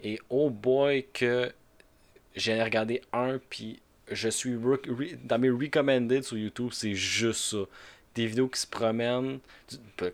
Et 0.00 0.18
oh 0.28 0.50
boy, 0.50 1.06
que 1.12 1.52
J'en 2.34 2.52
ai 2.52 2.62
regardé 2.62 3.02
un, 3.12 3.38
puis 3.48 3.80
je 4.10 4.28
suis 4.28 4.56
dans 5.24 5.38
mes 5.38 5.50
recommended 5.50 6.22
sur 6.22 6.36
YouTube, 6.36 6.70
c'est 6.72 6.94
juste 6.94 7.40
ça. 7.40 7.58
Des 8.14 8.26
vidéos 8.26 8.48
qui 8.48 8.60
se 8.60 8.66
promènent, 8.66 9.40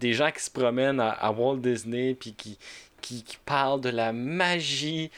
des 0.00 0.12
gens 0.12 0.30
qui 0.30 0.42
se 0.42 0.50
promènent 0.50 1.00
à, 1.00 1.30
Walt 1.30 1.58
Disney, 1.58 2.14
puis 2.14 2.32
qui, 2.32 2.58
qui, 3.00 3.38
parlent 3.44 3.80
de 3.80 3.90
la 3.90 4.12
magie. 4.12 5.10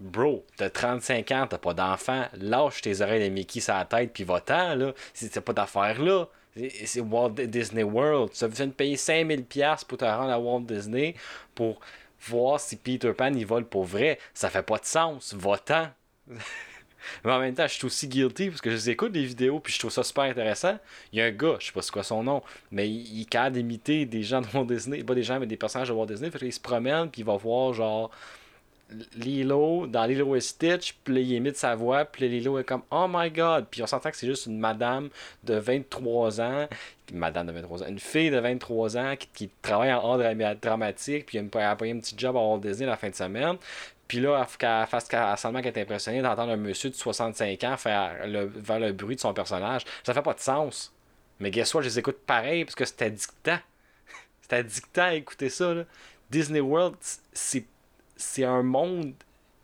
bro, 0.00 0.44
t'as 0.56 0.70
35 0.70 1.30
ans, 1.30 1.46
t'as 1.48 1.58
pas 1.58 1.74
d'enfant, 1.74 2.26
lâche 2.34 2.82
tes 2.82 3.00
oreilles 3.00 3.28
de 3.28 3.32
Mickey 3.32 3.60
sur 3.60 3.74
la 3.74 3.84
tête, 3.84 4.12
puis 4.12 4.24
va-t'en, 4.24 4.74
là. 4.74 4.92
C'est 5.14 5.40
pas 5.40 5.52
d'affaires 5.52 6.02
là. 6.02 6.28
C'est 6.84 7.00
Walt 7.00 7.30
Disney 7.30 7.82
World. 7.82 8.32
Tu 8.32 8.46
besoin 8.46 8.66
de 8.66 8.72
payer 8.72 8.96
5000$ 8.96 9.86
pour 9.86 9.96
te 9.96 10.04
rendre 10.04 10.30
à 10.30 10.38
Walt 10.38 10.60
Disney 10.60 11.14
pour 11.54 11.80
voir 12.28 12.60
si 12.60 12.76
Peter 12.76 13.12
Pan 13.12 13.32
il 13.34 13.46
vole 13.46 13.64
pour 13.64 13.84
vrai. 13.84 14.18
Ça 14.34 14.50
fait 14.50 14.62
pas 14.62 14.78
de 14.78 14.84
sens. 14.84 15.34
Va-t'en. 15.34 15.88
Mais 17.24 17.32
en 17.32 17.40
même 17.40 17.54
temps, 17.54 17.66
je 17.66 17.74
suis 17.74 17.84
aussi 17.84 18.08
guilty 18.08 18.48
parce 18.48 18.60
que 18.60 18.70
je 18.70 18.76
les 18.76 18.90
écoute 18.90 19.12
des 19.12 19.24
vidéos 19.24 19.58
puis 19.60 19.72
je 19.72 19.78
trouve 19.78 19.90
ça 19.90 20.02
super 20.02 20.24
intéressant. 20.24 20.78
Il 21.12 21.18
y 21.18 21.22
a 21.22 21.26
un 21.26 21.30
gars, 21.30 21.56
je 21.58 21.66
sais 21.66 21.72
pas 21.72 21.82
c'est 21.82 21.90
quoi 21.90 22.04
son 22.04 22.22
nom, 22.22 22.42
mais 22.70 22.88
il, 22.88 23.26
il 23.28 23.50
d'imiter 23.50 24.06
des 24.06 24.22
gens 24.22 24.40
de 24.40 24.46
Walt 24.54 24.66
Disney, 24.66 25.02
pas 25.02 25.14
des 25.14 25.24
gens 25.24 25.40
mais 25.40 25.46
des 25.46 25.56
personnages 25.56 25.88
de 25.88 25.94
Walt 25.94 26.06
Disney. 26.06 26.30
Fait 26.30 26.38
qu'il 26.38 26.52
se 26.52 26.60
promène 26.60 27.10
puis 27.10 27.22
il 27.22 27.24
va 27.24 27.36
voir 27.36 27.74
genre 27.74 28.10
Lilo 29.16 29.86
dans 29.86 30.04
Lilo 30.04 30.36
et 30.36 30.40
Stitch, 30.40 30.94
puis 31.04 31.22
il 31.22 31.32
imite 31.32 31.56
sa 31.56 31.74
voix, 31.74 32.04
puis 32.04 32.28
Lilo 32.28 32.58
est 32.58 32.64
comme 32.64 32.82
Oh 32.90 33.06
my 33.08 33.30
god, 33.30 33.66
puis 33.70 33.82
on 33.82 33.86
s'entend 33.86 34.10
que 34.10 34.16
c'est 34.16 34.26
juste 34.26 34.46
une 34.46 34.58
madame 34.58 35.08
de 35.44 35.54
23 35.54 36.40
ans, 36.40 36.68
madame 37.12 37.46
de 37.46 37.52
23 37.52 37.82
ans, 37.82 37.86
une 37.86 37.98
fille 37.98 38.30
de 38.30 38.38
23 38.38 38.96
ans 38.96 39.14
qui, 39.34 39.50
travaille 39.60 39.92
en 39.92 40.18
art 40.20 40.56
dramatique, 40.56 41.26
puis 41.26 41.38
elle 41.38 41.48
a 41.54 41.70
un 41.70 41.76
petit 41.76 42.14
job 42.16 42.36
à 42.36 42.40
Walt 42.40 42.58
Disney 42.58 42.86
la 42.86 42.96
fin 42.96 43.10
de 43.10 43.14
semaine. 43.14 43.56
Puis 44.12 44.20
là, 44.20 44.46
elle 44.60 44.86
fasse 44.86 45.08
seulement 45.40 45.62
qu'elle 45.62 45.78
est 45.78 45.80
impressionnée 45.80 46.20
d'entendre 46.20 46.52
un 46.52 46.56
monsieur 46.56 46.90
de 46.90 46.94
65 46.94 47.64
ans 47.64 47.76
faire 47.78 48.26
le, 48.26 48.50
faire 48.62 48.78
le 48.78 48.92
bruit 48.92 49.16
de 49.16 49.20
son 49.20 49.32
personnage. 49.32 49.84
Ça 50.04 50.12
fait 50.12 50.20
pas 50.20 50.34
de 50.34 50.40
sens. 50.40 50.92
Mais 51.40 51.50
guess 51.50 51.72
what, 51.72 51.80
je 51.80 51.88
les 51.88 51.98
écoute 51.98 52.18
pareil 52.26 52.66
parce 52.66 52.74
que 52.74 52.84
c'était 52.84 53.06
addictant. 53.06 53.58
c'était 54.42 54.56
addictant 54.56 55.04
à 55.04 55.14
écouter 55.14 55.48
ça. 55.48 55.72
Là. 55.72 55.84
Disney 56.30 56.60
World, 56.60 56.96
c'est 57.32 57.64
c'est 58.22 58.44
un 58.44 58.62
monde 58.62 59.14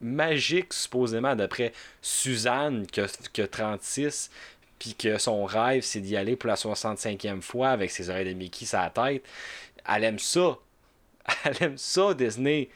magique, 0.00 0.72
supposément, 0.72 1.34
d'après 1.34 1.72
Suzanne, 2.02 2.86
qui 2.86 3.00
a, 3.00 3.48
36, 3.48 4.30
puis 4.78 4.94
que 4.94 5.18
son 5.18 5.44
rêve, 5.44 5.82
c'est 5.82 6.00
d'y 6.00 6.16
aller 6.16 6.36
pour 6.36 6.48
la 6.48 6.54
65e 6.54 7.40
fois 7.40 7.70
avec 7.70 7.90
ses 7.90 8.10
oreilles 8.10 8.28
de 8.28 8.38
Mickey 8.38 8.64
sur 8.64 8.78
la 8.78 8.90
tête. 8.90 9.24
Elle 9.88 10.04
aime 10.04 10.18
ça. 10.18 10.58
Elle 11.44 11.56
aime 11.60 11.78
ça, 11.78 12.14
Disney. 12.14 12.68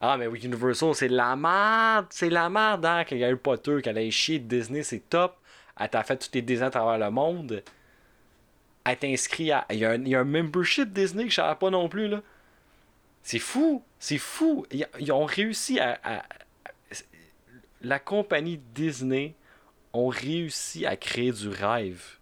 Ah, 0.00 0.16
mais 0.16 0.26
oui, 0.26 0.40
Universal, 0.42 0.94
c'est 0.94 1.08
la 1.08 1.36
merde. 1.36 2.06
C'est 2.10 2.30
la 2.30 2.48
merde, 2.48 2.86
hein, 2.86 3.04
qu'il 3.04 3.18
y 3.18 3.24
a 3.24 3.30
eu 3.30 3.36
Potter, 3.36 3.82
qu'elle 3.82 3.98
a 3.98 4.10
chier 4.10 4.38
de 4.38 4.48
Disney, 4.48 4.82
c'est 4.82 5.08
top. 5.10 5.36
Elle 5.78 5.88
t'a 5.90 6.02
fait 6.02 6.16
tous 6.16 6.28
tes 6.28 6.42
dessins 6.42 6.66
à 6.66 6.70
travers 6.70 6.98
le 6.98 7.10
monde. 7.10 7.62
Elle 8.84 8.96
t'inscrit 8.96 9.52
à. 9.52 9.66
Il 9.70 9.78
y, 9.78 9.84
a 9.84 9.90
un, 9.90 10.04
y, 10.04 10.14
a 10.14 10.20
un, 10.20 10.24
membership 10.24 10.92
Disney 10.92 11.24
que 11.24 11.30
je 11.30 11.36
savais 11.36 11.58
pas 11.58 11.70
non 11.70 11.88
plus, 11.88 12.08
là. 12.08 12.22
C'est 13.22 13.38
fou, 13.38 13.82
c'est 14.00 14.18
fou. 14.18 14.66
Ils, 14.72 15.12
ont 15.12 15.26
réussi 15.26 15.78
à, 15.78 16.24
La 17.82 18.00
compagnie 18.00 18.58
Disney 18.74 19.34
ont 19.92 20.08
réussi 20.08 20.86
à 20.86 20.96
créer 20.96 21.30
du 21.30 21.48
rêve. 21.48 22.16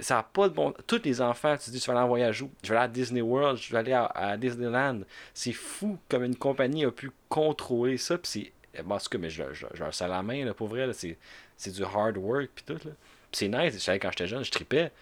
Ça 0.00 0.16
n'a 0.16 0.22
pas 0.24 0.48
de 0.48 0.54
bon. 0.54 0.74
Tous 0.86 1.00
les 1.04 1.20
enfants, 1.20 1.56
tu 1.56 1.70
dis, 1.70 1.80
tu 1.80 1.86
vas 1.86 1.96
aller 1.96 2.04
en 2.04 2.08
voyage 2.08 2.42
où? 2.42 2.50
Je 2.62 2.70
vais 2.70 2.76
aller 2.76 2.84
à 2.84 2.88
Disney 2.88 3.20
World, 3.20 3.58
je 3.58 3.72
vais 3.72 3.78
aller 3.78 3.92
à, 3.92 4.36
Disneyland. 4.36 5.00
C'est 5.34 5.52
fou 5.52 5.98
comme 6.08 6.24
une 6.24 6.36
compagnie 6.36 6.84
a 6.84 6.90
pu 6.90 7.10
contrôler 7.28 7.96
ça. 7.96 8.18
Puis 8.18 8.52
c'est. 8.74 8.82
Bon, 8.82 8.96
en 8.96 9.18
mais 9.18 9.30
je, 9.30 9.42
je, 9.52 9.66
je, 9.74 10.04
la 10.04 10.22
main, 10.22 10.44
là, 10.44 10.54
pour 10.54 10.68
vrai. 10.68 10.88
C'est 10.92 11.72
du 11.72 11.82
hard 11.84 12.16
work, 12.16 12.50
puis 12.54 12.64
tout. 12.64 12.86
Là. 12.86 12.92
c'est 13.32 13.48
nice. 13.48 13.74
Je 13.74 13.78
savais 13.78 13.98
quand 13.98 14.10
j'étais 14.10 14.26
jeune, 14.26 14.44
je 14.44 14.50
tripais. 14.50 14.92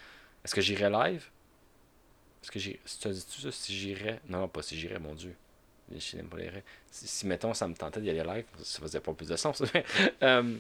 Est-ce 0.45 0.55
que 0.55 0.61
j'irais 0.61 0.91
live? 0.91 1.27
Est-ce 2.43 2.51
que 2.51 2.59
j'ai. 2.59 2.81
Tu 3.01 3.09
dis-tu 3.09 3.41
ça 3.41 3.53
si 3.53 3.75
j'irais 3.75 4.21
Non, 4.29 4.41
non, 4.41 4.49
pas 4.49 4.63
si 4.63 4.79
j'irais, 4.79 4.99
mon 4.99 5.15
Dieu. 5.15 5.35
Si, 5.99 6.19
si, 6.91 7.27
mettons, 7.27 7.55
ça 7.55 7.69
me 7.69 7.75
tentait 7.75 8.01
d'y 8.01 8.11
aller 8.11 8.23
live, 8.23 8.45
ça 8.63 8.81
faisait 8.81 9.01
pas 9.01 9.13
plus 9.13 9.29
de 9.29 9.37
sens. 9.37 9.63
Euh, 10.23 10.55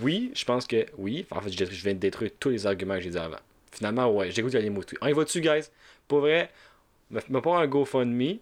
oui, 0.00 0.32
je 0.34 0.44
pense 0.44 0.66
que 0.66 0.86
oui. 0.96 1.26
En 1.30 1.40
fait, 1.40 1.50
je, 1.50 1.64
viens 1.64 1.94
de 1.94 1.98
détruire 1.98 2.30
tous 2.40 2.48
les 2.48 2.66
arguments 2.66 2.94
que 2.94 3.02
j'ai 3.02 3.10
dit 3.10 3.18
avant. 3.18 3.38
Finalement, 3.70 4.10
ouais, 4.10 4.30
j'écoute 4.30 4.52
les 4.54 4.70
mots. 4.70 4.82
On 5.00 5.06
y 5.06 5.12
va 5.12 5.24
dessus, 5.24 5.40
guys? 5.40 5.66
Pour 6.08 6.20
vrai, 6.20 6.50
me, 7.10 7.40
pas 7.40 7.58
un 7.58 7.66
GoFundMe. 7.66 8.38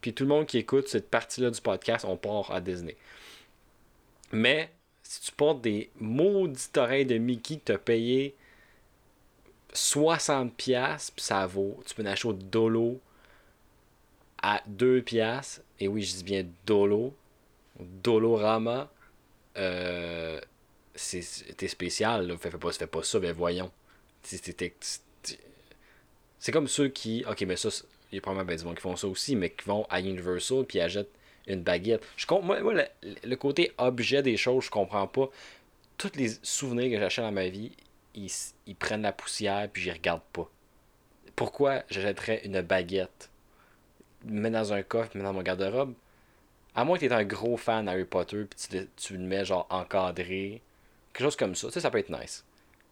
Puis 0.00 0.12
tout 0.12 0.24
le 0.24 0.28
monde 0.28 0.46
qui 0.46 0.58
écoute 0.58 0.88
cette 0.88 1.08
partie-là 1.08 1.50
du 1.50 1.60
podcast, 1.60 2.04
on 2.08 2.16
part 2.16 2.50
à 2.50 2.60
Disney. 2.60 2.96
Mais 4.32 4.70
si 5.02 5.20
tu 5.20 5.32
portes 5.32 5.60
des 5.60 5.90
maudites 6.00 6.76
oreilles 6.76 7.06
de 7.06 7.18
Mickey 7.18 7.58
que 7.58 7.66
tu 7.66 7.72
as 7.72 7.78
payé 7.78 8.34
60$, 9.74 10.50
puis 10.56 11.24
ça 11.24 11.46
vaut. 11.46 11.80
Tu 11.86 11.94
peux 11.94 12.02
en 12.02 12.06
acheter 12.06 12.28
au 12.28 12.32
Dolo 12.32 13.00
à 14.42 14.62
2$. 14.68 15.60
Et 15.80 15.88
oui, 15.88 16.02
je 16.02 16.16
dis 16.16 16.24
bien 16.24 16.44
Dolo. 16.66 17.14
Dolorama. 17.78 18.90
Euh, 19.56 20.40
c'était 20.94 21.68
spécial. 21.68 22.26
Là. 22.26 22.36
Fais, 22.36 22.50
pas, 22.50 22.58
pas 22.86 23.02
ça, 23.02 23.20
mais 23.20 23.32
voyons. 23.32 23.70
C'est 24.22 24.52
comme 26.52 26.68
ceux 26.68 26.88
qui. 26.88 27.24
Ok, 27.28 27.42
mais 27.42 27.56
ça, 27.56 27.68
il 28.10 28.16
y 28.16 28.18
a 28.18 28.20
probablement 28.20 28.62
ben, 28.64 28.74
qui 28.74 28.80
font 28.80 28.96
ça 28.96 29.08
aussi, 29.08 29.36
mais 29.36 29.50
qui 29.50 29.64
vont 29.64 29.86
à 29.88 30.00
Universal 30.00 30.64
puis 30.64 30.80
achètent 30.80 31.10
une 31.46 31.62
baguette. 31.62 32.02
Je 32.16 32.26
moi, 32.28 32.60
moi 32.60 32.74
le, 32.74 32.84
le, 33.24 33.36
côté 33.36 33.72
objet 33.78 34.22
des 34.22 34.36
choses, 34.36 34.64
je 34.64 34.70
comprends 34.70 35.06
pas. 35.06 35.28
Tous 35.96 36.12
les 36.16 36.30
souvenirs 36.42 36.90
que 36.90 36.98
j'achète 36.98 37.24
dans 37.24 37.32
ma 37.32 37.48
vie, 37.48 37.72
ils, 38.14 38.76
prennent 38.76 39.02
la 39.02 39.12
poussière 39.12 39.68
puis 39.72 39.82
j'y 39.82 39.90
regarde 39.90 40.22
pas. 40.32 40.48
Pourquoi 41.36 41.82
j'achèterais 41.88 42.42
une 42.44 42.60
baguette, 42.60 43.30
mets 44.24 44.50
dans 44.50 44.72
un 44.72 44.82
coffre, 44.82 45.16
mets 45.16 45.22
dans 45.22 45.32
mon 45.32 45.42
garde-robe 45.42 45.94
À 46.74 46.84
moins 46.84 46.98
que 46.98 47.06
tu 47.06 47.12
un 47.12 47.24
gros 47.24 47.56
fan 47.56 47.86
d'Harry 47.86 48.04
Potter 48.04 48.44
puis 48.44 48.88
tu, 48.96 49.16
le 49.16 49.24
mets 49.24 49.44
genre 49.44 49.66
encadré, 49.70 50.62
quelque 51.12 51.24
chose 51.24 51.36
comme 51.36 51.54
ça, 51.54 51.68
tu 51.68 51.74
sais, 51.74 51.80
ça 51.80 51.90
peut 51.90 51.98
être 51.98 52.10
nice. 52.10 52.44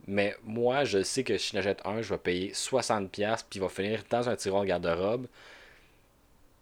Mais 0.06 0.36
moi, 0.44 0.84
je 0.84 1.02
sais 1.02 1.24
que 1.24 1.36
si 1.36 1.52
j'achète 1.52 1.80
un, 1.84 2.02
je 2.02 2.08
vais 2.08 2.18
payer 2.18 2.52
60$ 2.52 3.08
puis 3.10 3.58
il 3.58 3.60
va 3.60 3.68
finir 3.68 4.02
dans 4.10 4.28
un 4.28 4.36
tiroir 4.36 4.64
garde-robe 4.64 5.26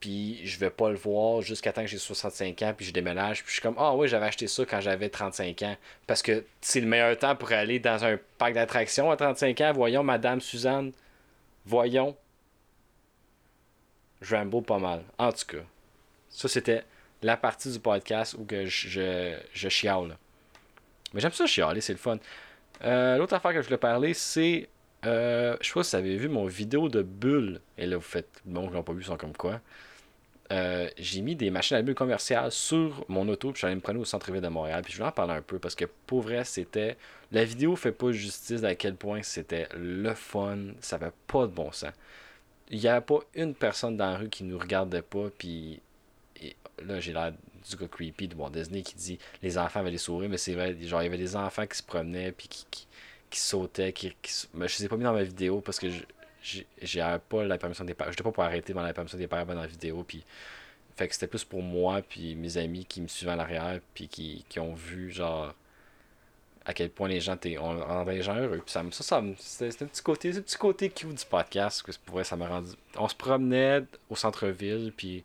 puis 0.00 0.46
je 0.46 0.58
vais 0.58 0.70
pas 0.70 0.90
le 0.90 0.96
voir 0.96 1.42
jusqu'à 1.42 1.72
temps 1.72 1.82
que 1.82 1.88
j'ai 1.88 1.98
65 1.98 2.62
ans, 2.62 2.72
puis 2.76 2.86
je 2.86 2.92
déménage, 2.92 3.42
puis 3.42 3.48
je 3.48 3.52
suis 3.54 3.62
comme, 3.62 3.74
ah 3.78 3.94
oui, 3.94 4.08
j'avais 4.08 4.26
acheté 4.26 4.46
ça 4.46 4.64
quand 4.64 4.80
j'avais 4.80 5.08
35 5.08 5.62
ans. 5.62 5.76
Parce 6.06 6.22
que 6.22 6.44
c'est 6.60 6.80
le 6.80 6.86
meilleur 6.86 7.16
temps 7.18 7.34
pour 7.34 7.50
aller 7.52 7.80
dans 7.80 8.04
un 8.04 8.18
parc 8.38 8.54
d'attractions 8.54 9.10
à 9.10 9.16
35 9.16 9.60
ans. 9.60 9.72
Voyons, 9.74 10.04
Madame 10.04 10.40
Suzanne, 10.40 10.92
voyons. 11.66 12.16
Je 14.20 14.34
ramble 14.34 14.62
pas 14.62 14.78
mal. 14.78 15.02
En 15.18 15.32
tout 15.32 15.46
cas, 15.46 15.64
ça 16.28 16.48
c'était 16.48 16.84
la 17.22 17.36
partie 17.36 17.70
du 17.70 17.80
podcast 17.80 18.34
où 18.38 18.44
que 18.44 18.66
je, 18.66 19.36
je, 19.52 19.68
chiale. 19.68 20.16
Mais 21.12 21.20
j'aime 21.20 21.32
ça 21.32 21.46
chialer, 21.46 21.80
c'est 21.80 21.92
le 21.92 21.98
fun. 21.98 22.18
Euh, 22.84 23.16
l'autre 23.16 23.34
affaire 23.34 23.52
que 23.52 23.60
je 23.60 23.66
voulais 23.66 23.78
parler, 23.78 24.14
c'est. 24.14 24.68
Euh, 25.06 25.56
je 25.60 25.68
sais 25.68 25.74
pas 25.74 25.84
si 25.84 25.96
vous 25.96 26.02
avez 26.02 26.16
vu 26.16 26.28
mon 26.28 26.46
vidéo 26.46 26.88
de 26.88 27.02
bulle. 27.02 27.60
Et 27.76 27.86
là, 27.86 27.96
vous 27.96 28.02
faites. 28.02 28.40
Bon, 28.44 28.70
ils 28.72 28.82
pas 28.82 28.92
vu, 28.92 29.02
sont 29.02 29.16
comme 29.16 29.36
quoi. 29.36 29.60
Euh, 30.50 30.88
j'ai 30.96 31.20
mis 31.20 31.36
des 31.36 31.50
machines 31.50 31.76
à 31.76 31.82
bulles 31.82 31.94
commerciales 31.94 32.50
sur 32.50 33.04
mon 33.08 33.28
auto, 33.28 33.48
puis 33.48 33.56
je 33.56 33.58
suis 33.58 33.66
allé 33.66 33.74
me 33.76 33.82
prendre 33.82 34.00
au 34.00 34.04
centre-ville 34.04 34.40
de 34.40 34.48
Montréal. 34.48 34.82
Puis 34.82 34.94
je 34.94 34.98
vais 34.98 35.04
en 35.04 35.12
parler 35.12 35.34
un 35.34 35.42
peu 35.42 35.58
parce 35.58 35.74
que 35.74 35.84
pour 36.06 36.22
vrai, 36.22 36.44
c'était. 36.44 36.96
La 37.32 37.44
vidéo 37.44 37.76
fait 37.76 37.92
pas 37.92 38.10
justice 38.12 38.64
à 38.64 38.74
quel 38.74 38.94
point 38.94 39.22
c'était 39.22 39.68
le 39.76 40.14
fun, 40.14 40.58
ça 40.80 40.98
fait 40.98 41.12
pas 41.26 41.42
de 41.42 41.52
bon 41.52 41.70
sens. 41.72 41.92
Il 42.70 42.80
n'y 42.80 42.88
avait 42.88 43.04
pas 43.04 43.20
une 43.34 43.54
personne 43.54 43.96
dans 43.96 44.10
la 44.10 44.18
rue 44.18 44.28
qui 44.28 44.44
nous 44.44 44.58
regardait 44.58 45.02
pas, 45.02 45.28
puis 45.36 45.80
là 46.84 47.00
j'ai 47.00 47.12
l'air 47.12 47.32
du 47.68 47.76
gars 47.76 47.88
creepy 47.88 48.28
de 48.28 48.34
Walt 48.36 48.50
Disney 48.50 48.82
qui 48.82 48.94
dit 48.94 49.18
les 49.42 49.58
enfants 49.58 49.80
avaient 49.80 49.90
des 49.90 49.98
souris, 49.98 50.28
mais 50.28 50.38
c'est 50.38 50.54
vrai, 50.54 50.76
genre 50.82 51.02
il 51.02 51.06
y 51.06 51.08
avait 51.08 51.18
des 51.18 51.36
enfants 51.36 51.66
qui 51.66 51.78
se 51.78 51.82
promenaient, 51.82 52.32
puis 52.32 52.48
qui, 52.48 52.86
qui, 53.30 53.40
sautaient, 53.40 53.92
qui, 53.92 54.14
mais 54.54 54.68
je 54.68 54.78
les 54.78 54.84
ai 54.84 54.88
pas 54.88 54.96
mis 54.96 55.04
dans 55.04 55.12
ma 55.12 55.22
vidéo 55.22 55.60
parce 55.60 55.78
que 55.78 55.88
je, 55.90 56.02
j'ai 56.82 57.16
pas 57.28 57.44
la 57.44 57.58
permission 57.58 57.84
des 57.84 57.94
parents. 57.94 58.10
J'étais 58.10 58.22
pas 58.22 58.32
pour 58.32 58.44
arrêter 58.44 58.72
dans 58.72 58.82
la 58.82 58.92
permission 58.92 59.18
des 59.18 59.26
parents 59.26 59.46
dans 59.46 59.60
la 59.60 59.66
vidéo. 59.66 60.04
Puis, 60.06 60.24
fait 60.96 61.08
que 61.08 61.14
c'était 61.14 61.26
plus 61.26 61.44
pour 61.44 61.62
moi, 61.62 62.02
puis 62.02 62.34
mes 62.34 62.56
amis 62.58 62.84
qui 62.84 63.00
me 63.00 63.08
suivaient 63.08 63.32
à 63.32 63.36
l'arrière, 63.36 63.80
puis 63.94 64.08
qui, 64.08 64.44
qui, 64.48 64.58
ont 64.60 64.74
vu, 64.74 65.10
genre, 65.10 65.54
à 66.68 66.74
quel 66.74 66.90
point 66.90 67.08
les 67.08 67.18
gens 67.18 67.34
étaient, 67.34 67.56
on 67.56 68.20
gens 68.20 68.36
heureux. 68.36 68.60
Puis 68.64 68.72
ça, 68.72 68.84
ça, 68.90 69.22
c'était 69.38 69.84
un 69.84 69.88
petit 69.88 70.02
côté, 70.02 70.36
un 70.36 70.42
petit 70.42 70.58
côté 70.58 70.90
cute 70.90 71.14
du 71.14 71.24
podcast, 71.24 71.82
que 71.82 72.22
ça 72.22 72.36
m'a 72.36 72.46
rendu. 72.46 72.72
On 72.98 73.08
se 73.08 73.14
promenait 73.14 73.84
au 74.10 74.16
centre-ville, 74.16 74.92
puis 74.94 75.24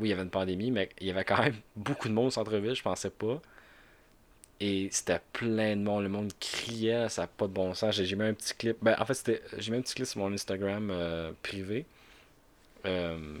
oui, 0.00 0.08
il 0.08 0.10
y 0.10 0.12
avait 0.12 0.24
une 0.24 0.30
pandémie, 0.30 0.72
mais 0.72 0.88
il 1.00 1.06
y 1.06 1.10
avait 1.10 1.24
quand 1.24 1.38
même 1.40 1.54
beaucoup 1.76 2.08
de 2.08 2.14
monde 2.14 2.26
au 2.26 2.30
centre-ville, 2.30 2.74
je 2.74 2.82
pensais 2.82 3.10
pas. 3.10 3.40
Et 4.58 4.88
c'était 4.90 5.20
plein 5.32 5.76
de 5.76 5.82
monde. 5.82 6.02
Le 6.02 6.08
monde 6.08 6.32
criait, 6.40 7.08
ça 7.08 7.22
n'a 7.22 7.28
pas 7.28 7.46
de 7.46 7.52
bon 7.52 7.72
sens. 7.72 7.94
J'ai 7.94 8.16
mis 8.16 8.24
un 8.24 8.34
petit 8.34 8.54
clip. 8.54 8.76
Ben, 8.82 8.96
en 8.98 9.04
fait, 9.06 9.40
j'ai 9.56 9.70
mis 9.70 9.78
un 9.78 9.82
petit 9.82 9.94
clip 9.94 10.06
sur 10.06 10.18
mon 10.18 10.32
Instagram 10.32 10.90
euh, 10.90 11.30
privé. 11.44 11.86
Euh, 12.86 13.38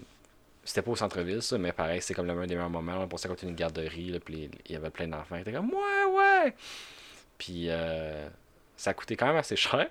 c'était 0.64 0.82
pas 0.82 0.92
au 0.92 0.96
centre-ville, 0.96 1.42
ça, 1.42 1.58
mais 1.58 1.72
pareil, 1.72 2.00
c'est 2.02 2.14
comme 2.14 2.26
le 2.26 2.46
des 2.46 2.54
meilleurs 2.54 2.70
moments. 2.70 3.02
On 3.02 3.08
pensait 3.08 3.26
à 3.26 3.30
côté 3.30 3.46
d'une 3.46 3.56
garderie, 3.56 4.20
puis 4.24 4.48
il 4.66 4.72
y 4.72 4.76
avait 4.76 4.90
plein 4.90 5.08
d'enfants 5.08 5.34
qui 5.34 5.42
étaient 5.42 5.52
comme 5.52 5.70
Ouais, 5.70 6.04
ouais! 6.16 6.54
Puis 7.40 7.70
euh, 7.70 8.28
ça 8.76 8.92
coûté 8.92 9.16
quand 9.16 9.26
même 9.26 9.36
assez 9.36 9.56
cher. 9.56 9.88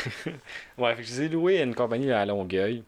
ouais, 0.78 0.94
je 0.94 1.00
les 1.00 1.22
ai 1.22 1.28
loués 1.28 1.58
à 1.58 1.64
une 1.64 1.74
compagnie 1.74 2.12
à 2.12 2.24
Longueuil. 2.24 2.84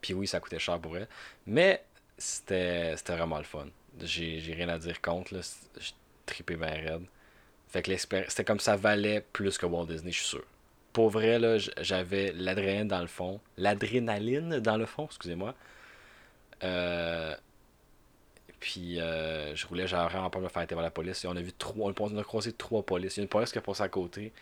puis 0.00 0.12
oui, 0.14 0.26
ça 0.26 0.40
coûtait 0.40 0.58
cher 0.58 0.80
pour 0.80 0.96
elle. 0.96 1.06
Mais 1.46 1.84
c'était 2.18 2.96
vraiment 3.06 3.38
le 3.38 3.44
fun. 3.44 3.68
J'ai 4.02 4.52
rien 4.52 4.68
à 4.68 4.78
dire 4.78 5.00
contre. 5.00 5.32
J'ai 5.78 5.92
trippé 6.26 6.56
bien 6.56 6.70
raide. 6.70 7.06
Fait 7.68 7.82
que 7.82 7.96
c'était 7.96 8.44
comme 8.44 8.60
ça 8.60 8.74
valait 8.74 9.24
plus 9.32 9.56
que 9.56 9.66
Walt 9.66 9.86
Disney, 9.86 10.10
je 10.10 10.18
suis 10.18 10.26
sûr. 10.26 10.44
Pour 10.92 11.10
vrai, 11.10 11.38
là, 11.38 11.58
j'avais 11.80 12.32
l'adrénaline 12.32 12.88
dans 12.88 13.00
le 13.00 13.06
fond. 13.06 13.40
L'adrénaline 13.58 14.58
dans 14.58 14.76
le 14.76 14.86
fond, 14.86 15.06
excusez-moi. 15.06 15.54
Euh, 16.64 17.36
puis 18.60 19.00
euh, 19.00 19.54
je 19.54 19.66
roulais, 19.66 19.86
j'avais 19.86 20.08
vraiment 20.08 20.30
pas 20.30 20.40
me 20.40 20.48
faire 20.48 20.58
arrêter 20.58 20.74
par 20.74 20.82
la 20.82 20.90
police. 20.90 21.24
Et 21.24 21.28
on 21.28 21.36
a 21.36 21.40
vu 21.40 21.52
trois, 21.52 21.92
on 21.98 22.18
a 22.18 22.24
croisé 22.24 22.52
trois 22.52 22.82
polices. 22.82 23.16
Il 23.16 23.20
y 23.20 23.22
a 23.22 23.24
une 23.24 23.28
police 23.28 23.52
qui 23.52 23.58
a 23.58 23.60
passé 23.60 23.82
à 23.82 23.88
côté. 23.88 24.32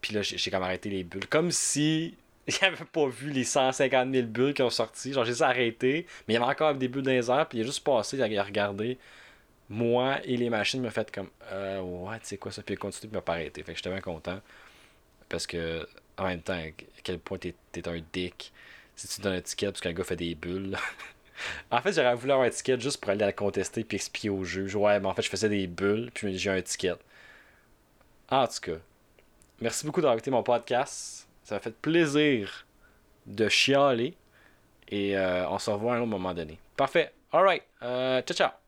Puis 0.00 0.14
là, 0.14 0.22
j'ai 0.22 0.50
comme 0.50 0.62
arrêté 0.62 0.90
les 0.90 1.04
bulles. 1.04 1.26
Comme 1.28 1.50
si 1.50 2.16
avait 2.62 2.84
pas 2.84 3.06
vu 3.08 3.30
les 3.30 3.44
150 3.44 4.12
000 4.12 4.26
bulles 4.26 4.54
qui 4.54 4.62
ont 4.62 4.70
sorti. 4.70 5.12
Genre, 5.12 5.24
j'ai 5.24 5.42
arrêté. 5.42 6.06
Mais 6.26 6.34
il 6.34 6.40
y 6.40 6.42
avait 6.42 6.50
encore 6.50 6.74
des 6.74 6.88
bulles 6.88 7.02
dans 7.02 7.10
les 7.10 7.30
airs. 7.30 7.48
Puis 7.48 7.58
il 7.58 7.62
a 7.62 7.64
juste 7.64 7.84
passé, 7.84 8.16
il 8.16 8.38
a 8.38 8.42
regardé. 8.44 8.98
Moi 9.68 10.18
et 10.24 10.36
les 10.36 10.50
machines 10.50 10.82
me 10.82 10.90
fait 10.90 11.10
comme 11.10 11.30
euh, 11.50 11.80
Ouais, 11.80 12.18
tu 12.20 12.26
sais 12.26 12.38
quoi 12.38 12.52
ça. 12.52 12.62
Puis 12.62 12.74
il 12.74 12.78
a 12.78 12.80
continué 12.80 13.10
de 13.10 13.16
me 13.16 13.22
pas 13.22 13.34
arrêter. 13.34 13.62
Fait 13.62 13.72
que 13.72 13.78
j'étais 13.78 13.90
bien 13.90 14.00
content. 14.00 14.40
Parce 15.28 15.46
que, 15.46 15.86
en 16.18 16.24
même 16.26 16.42
temps, 16.42 16.54
à 16.54 16.70
quel 17.02 17.18
point 17.18 17.38
t'es 17.38 17.54
es 17.74 17.88
un 17.88 18.00
dick. 18.12 18.52
Si 18.96 19.08
tu 19.08 19.20
donnes 19.22 19.34
un 19.34 19.40
ticket 19.40 19.66
parce 19.66 19.80
qu'un 19.80 19.92
gars 19.92 20.04
fait 20.04 20.16
des 20.16 20.34
bulles. 20.34 20.76
en 21.70 21.80
fait, 21.80 21.92
j'aurais 21.92 22.14
voulu 22.14 22.32
avoir 22.32 22.46
un 22.46 22.50
ticket 22.50 22.78
juste 22.80 23.00
pour 23.00 23.10
aller 23.10 23.20
la 23.20 23.32
contester 23.32 23.84
puis 23.84 23.96
expliquer 23.96 24.30
au 24.30 24.44
juge. 24.44 24.74
Ouais, 24.74 24.98
mais 25.00 25.06
en 25.06 25.14
fait, 25.14 25.22
je 25.22 25.30
faisais 25.30 25.48
des 25.48 25.66
bulles. 25.66 26.10
Puis 26.12 26.38
j'ai 26.38 26.50
un 26.50 26.62
ticket. 26.62 26.94
En 28.30 28.46
tout 28.46 28.60
cas. 28.60 28.78
Merci 29.60 29.86
beaucoup 29.86 30.00
d'avoir 30.00 30.14
écouté 30.14 30.30
mon 30.30 30.42
podcast. 30.42 31.28
Ça 31.44 31.56
m'a 31.56 31.60
fait 31.60 31.74
plaisir 31.74 32.66
de 33.26 33.48
chialer. 33.48 34.16
Et 34.88 35.16
euh, 35.16 35.48
on 35.48 35.58
se 35.58 35.70
revoit 35.70 35.94
à 35.94 35.96
un 35.96 36.00
autre 36.00 36.10
moment 36.10 36.34
donné. 36.34 36.58
Parfait. 36.76 37.12
Alright. 37.32 37.62
Euh, 37.82 38.20
ciao, 38.22 38.36
ciao. 38.36 38.61